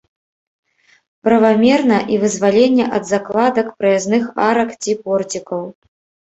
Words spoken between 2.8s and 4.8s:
ад закладак праязных арак